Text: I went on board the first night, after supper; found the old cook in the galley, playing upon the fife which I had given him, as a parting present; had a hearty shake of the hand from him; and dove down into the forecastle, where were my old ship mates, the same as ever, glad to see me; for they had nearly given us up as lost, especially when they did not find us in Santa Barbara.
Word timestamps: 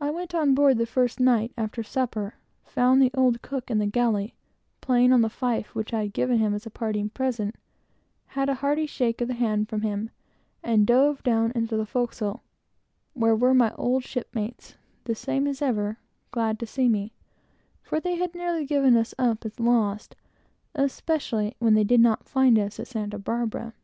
I 0.00 0.10
went 0.10 0.34
on 0.34 0.52
board 0.56 0.78
the 0.78 0.84
first 0.84 1.20
night, 1.20 1.52
after 1.56 1.84
supper; 1.84 2.34
found 2.64 3.00
the 3.00 3.12
old 3.14 3.40
cook 3.40 3.70
in 3.70 3.78
the 3.78 3.86
galley, 3.86 4.34
playing 4.80 5.12
upon 5.12 5.20
the 5.20 5.30
fife 5.30 5.76
which 5.76 5.94
I 5.94 6.00
had 6.02 6.12
given 6.12 6.40
him, 6.40 6.54
as 6.54 6.66
a 6.66 6.70
parting 6.70 7.08
present; 7.10 7.54
had 8.26 8.48
a 8.48 8.56
hearty 8.56 8.84
shake 8.84 9.20
of 9.20 9.28
the 9.28 9.34
hand 9.34 9.68
from 9.68 9.82
him; 9.82 10.10
and 10.64 10.84
dove 10.88 11.22
down 11.22 11.52
into 11.54 11.76
the 11.76 11.86
forecastle, 11.86 12.42
where 13.12 13.36
were 13.36 13.54
my 13.54 13.72
old 13.74 14.02
ship 14.02 14.28
mates, 14.34 14.76
the 15.04 15.14
same 15.14 15.46
as 15.46 15.62
ever, 15.62 15.98
glad 16.32 16.58
to 16.58 16.66
see 16.66 16.88
me; 16.88 17.12
for 17.80 18.00
they 18.00 18.16
had 18.16 18.34
nearly 18.34 18.66
given 18.66 18.96
us 18.96 19.14
up 19.20 19.46
as 19.46 19.60
lost, 19.60 20.16
especially 20.74 21.54
when 21.60 21.74
they 21.74 21.84
did 21.84 22.00
not 22.00 22.26
find 22.26 22.58
us 22.58 22.80
in 22.80 22.86
Santa 22.86 23.20
Barbara. 23.20 23.74